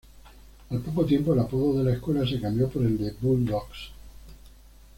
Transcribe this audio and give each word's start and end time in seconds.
Al 0.71 0.79
poco 0.79 1.05
tiempo, 1.05 1.31
el 1.33 1.39
apodo 1.41 1.77
de 1.77 1.83
la 1.83 1.93
escuela 1.95 2.27
se 2.27 2.39
cambió 2.41 2.67
por 2.67 2.81
el 2.81 2.97
de 2.97 3.13
"Bulldogs". 3.21 3.91